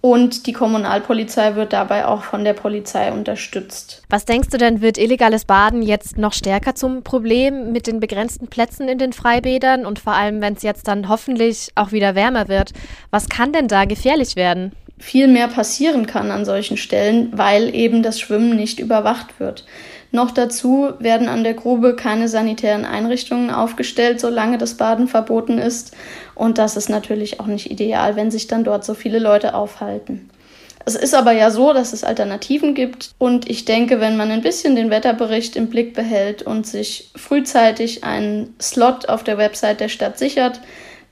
Und 0.00 0.48
die 0.48 0.52
Kommunalpolizei 0.52 1.54
wird 1.54 1.72
dabei 1.72 2.04
auch 2.04 2.24
von 2.24 2.42
der 2.42 2.54
Polizei 2.54 3.12
unterstützt. 3.12 4.02
Was 4.08 4.24
denkst 4.24 4.48
du 4.48 4.58
denn, 4.58 4.80
wird 4.80 4.98
illegales 4.98 5.44
Baden 5.44 5.82
jetzt 5.82 6.18
noch 6.18 6.32
stärker 6.32 6.74
zum 6.74 7.04
Problem 7.04 7.70
mit 7.70 7.86
den 7.86 8.00
begrenzten 8.00 8.48
Plätzen 8.48 8.88
in 8.88 8.98
den 8.98 9.12
Freibädern 9.12 9.86
und 9.86 10.00
vor 10.00 10.14
allem, 10.14 10.40
wenn 10.40 10.54
es 10.54 10.64
jetzt 10.64 10.88
dann 10.88 11.08
hoffentlich 11.08 11.68
auch 11.76 11.92
wieder 11.92 12.16
wärmer 12.16 12.48
wird? 12.48 12.72
Was 13.12 13.28
kann 13.28 13.52
denn 13.52 13.68
da 13.68 13.84
gefährlich 13.84 14.34
werden? 14.34 14.72
Viel 14.98 15.28
mehr 15.28 15.48
passieren 15.48 16.06
kann 16.06 16.30
an 16.30 16.44
solchen 16.44 16.76
Stellen, 16.76 17.30
weil 17.32 17.74
eben 17.74 18.02
das 18.02 18.18
Schwimmen 18.18 18.56
nicht 18.56 18.80
überwacht 18.80 19.38
wird. 19.38 19.64
Noch 20.10 20.30
dazu 20.30 20.92
werden 20.98 21.28
an 21.28 21.44
der 21.44 21.54
Grube 21.54 21.94
keine 21.94 22.28
sanitären 22.28 22.84
Einrichtungen 22.84 23.50
aufgestellt, 23.50 24.20
solange 24.20 24.56
das 24.56 24.74
Baden 24.74 25.06
verboten 25.06 25.58
ist. 25.58 25.94
Und 26.34 26.58
das 26.58 26.76
ist 26.76 26.88
natürlich 26.88 27.40
auch 27.40 27.46
nicht 27.46 27.70
ideal, 27.70 28.16
wenn 28.16 28.30
sich 28.30 28.46
dann 28.46 28.64
dort 28.64 28.84
so 28.84 28.94
viele 28.94 29.18
Leute 29.18 29.54
aufhalten. 29.54 30.30
Es 30.86 30.94
ist 30.94 31.14
aber 31.14 31.32
ja 31.32 31.50
so, 31.50 31.74
dass 31.74 31.92
es 31.92 32.02
Alternativen 32.02 32.74
gibt. 32.74 33.10
Und 33.18 33.50
ich 33.50 33.66
denke, 33.66 34.00
wenn 34.00 34.16
man 34.16 34.30
ein 34.30 34.40
bisschen 34.40 34.74
den 34.74 34.88
Wetterbericht 34.88 35.54
im 35.56 35.68
Blick 35.68 35.92
behält 35.92 36.40
und 36.40 36.66
sich 36.66 37.10
frühzeitig 37.14 38.04
einen 38.04 38.54
Slot 38.58 39.10
auf 39.10 39.22
der 39.22 39.36
Website 39.36 39.80
der 39.80 39.90
Stadt 39.90 40.18
sichert, 40.18 40.62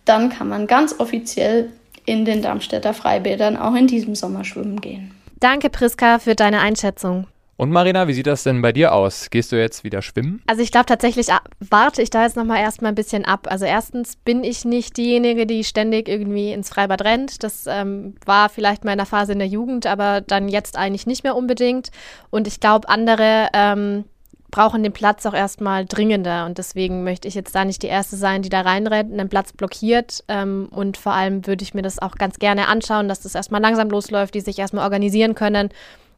dann 0.06 0.30
kann 0.30 0.48
man 0.48 0.66
ganz 0.66 0.98
offiziell 0.98 1.68
in 2.06 2.24
den 2.24 2.42
Darmstädter 2.42 2.94
Freibädern 2.94 3.56
auch 3.56 3.74
in 3.74 3.86
diesem 3.86 4.14
Sommer 4.14 4.44
schwimmen 4.44 4.80
gehen. 4.80 5.10
Danke, 5.38 5.68
Priska, 5.68 6.18
für 6.18 6.34
deine 6.34 6.60
Einschätzung. 6.60 7.26
Und 7.58 7.70
Marina, 7.70 8.06
wie 8.06 8.12
sieht 8.12 8.26
das 8.26 8.42
denn 8.42 8.60
bei 8.60 8.72
dir 8.72 8.92
aus? 8.92 9.30
Gehst 9.30 9.50
du 9.50 9.56
jetzt 9.56 9.82
wieder 9.82 10.02
schwimmen? 10.02 10.42
Also 10.46 10.62
ich 10.62 10.70
glaube 10.70 10.86
tatsächlich 10.86 11.32
ah, 11.32 11.40
warte 11.58 12.02
ich 12.02 12.10
da 12.10 12.22
jetzt 12.22 12.36
nochmal 12.36 12.58
erstmal 12.58 12.92
ein 12.92 12.96
bisschen 12.96 13.24
ab. 13.24 13.46
Also 13.50 13.64
erstens 13.64 14.16
bin 14.16 14.44
ich 14.44 14.66
nicht 14.66 14.96
diejenige, 14.98 15.46
die 15.46 15.64
ständig 15.64 16.06
irgendwie 16.06 16.52
ins 16.52 16.68
Freibad 16.68 17.02
rennt. 17.02 17.42
Das 17.42 17.66
ähm, 17.66 18.14
war 18.26 18.50
vielleicht 18.50 18.84
mal 18.84 18.92
in 18.92 18.98
der 18.98 19.06
Phase 19.06 19.32
in 19.32 19.38
der 19.38 19.48
Jugend, 19.48 19.86
aber 19.86 20.20
dann 20.20 20.48
jetzt 20.48 20.76
eigentlich 20.76 21.06
nicht 21.06 21.24
mehr 21.24 21.34
unbedingt. 21.34 21.90
Und 22.28 22.46
ich 22.46 22.60
glaube, 22.60 22.90
andere 22.90 23.48
ähm, 23.54 24.04
brauchen 24.50 24.82
den 24.82 24.92
Platz 24.92 25.26
auch 25.26 25.34
erstmal 25.34 25.86
dringender. 25.86 26.46
Und 26.46 26.58
deswegen 26.58 27.04
möchte 27.04 27.28
ich 27.28 27.34
jetzt 27.34 27.54
da 27.54 27.64
nicht 27.64 27.82
die 27.82 27.88
Erste 27.88 28.16
sein, 28.16 28.42
die 28.42 28.48
da 28.48 28.62
reinrennt 28.62 29.10
und 29.10 29.18
den 29.18 29.28
Platz 29.28 29.52
blockiert. 29.52 30.24
Ähm, 30.28 30.68
und 30.70 30.96
vor 30.96 31.12
allem 31.12 31.46
würde 31.46 31.62
ich 31.62 31.74
mir 31.74 31.82
das 31.82 32.00
auch 32.00 32.14
ganz 32.16 32.38
gerne 32.38 32.68
anschauen, 32.68 33.08
dass 33.08 33.20
das 33.20 33.34
erstmal 33.34 33.60
langsam 33.60 33.90
losläuft, 33.90 34.34
die 34.34 34.40
sich 34.40 34.58
erstmal 34.58 34.84
organisieren 34.84 35.34
können 35.34 35.70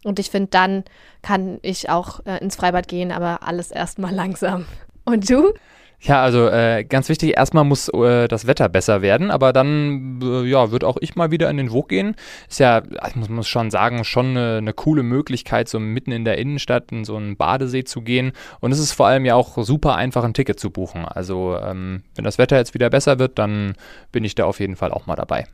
und 0.05 0.19
ich 0.19 0.31
finde, 0.31 0.49
dann 0.51 0.85
kann 1.23 1.59
ich 1.63 1.91
auch 1.91 2.25
äh, 2.25 2.39
ins 2.39 2.57
Freibad 2.57 2.89
gehen, 2.89 3.13
aber 3.13 3.43
alles 3.43 3.71
erstmal 3.71 4.15
langsam. 4.15 4.67
Und 5.05 5.29
du? 5.29 5.53
Ja, 6.01 6.23
also 6.23 6.47
äh, 6.47 6.85
ganz 6.85 7.09
wichtig, 7.09 7.37
erstmal 7.37 7.65
muss 7.65 7.89
äh, 7.89 8.29
das 8.29 8.47
Wetter 8.47 8.69
besser 8.69 9.03
werden, 9.03 9.33
aber 9.33 9.53
dann 9.53 10.21
äh, 10.23 10.45
ja, 10.45 10.71
wird 10.71 10.85
auch 10.85 10.97
ich 11.01 11.17
mal 11.17 11.33
wieder 11.33 11.51
in 11.51 11.57
den 11.57 11.73
Wog 11.73 11.89
gehen. 11.89 12.15
Ist 12.49 12.61
ja, 12.61 12.83
ich 13.09 13.17
muss, 13.17 13.29
muss 13.29 13.49
schon 13.49 13.73
sagen, 13.73 14.05
schon 14.05 14.27
eine, 14.29 14.59
eine, 14.59 14.73
coole 14.73 15.03
Möglichkeit, 15.03 15.69
so 15.69 15.81
mitten 15.81 16.13
in 16.13 16.25
der 16.25 16.39
Innenstadt 16.39 16.93
in 16.93 17.05
so 17.05 17.17
einen 17.17 17.37
Badesee 17.37 17.83
zu 17.83 18.03
gehen. 18.03 18.31
Und 18.61 18.71
es 18.71 18.79
ist 18.79 18.93
vor 18.93 19.09
allem 19.09 19.25
ja 19.25 19.35
auch 19.35 19.59
super 19.59 19.97
einfach, 19.97 20.23
ein 20.23 20.35
Ticket 20.35 20.61
zu 20.61 20.71
buchen. 20.71 21.05
Also 21.05 21.59
ähm, 21.61 22.05
wenn 22.15 22.25
das 22.25 22.39
Wetter 22.39 22.57
jetzt 22.57 22.75
wieder 22.75 22.91
besser 22.91 23.19
wird, 23.19 23.37
dann 23.39 23.75
bin 24.13 24.23
ich 24.23 24.37
da 24.37 24.45
auf 24.45 24.61
jeden 24.61 24.77
Fall 24.77 24.93
auch 24.93 25.07
mal 25.07 25.17
dabei. 25.17 25.47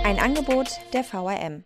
Ein 0.04 0.18
Angebot 0.18 0.66
der 0.92 1.04
VRM. 1.04 1.62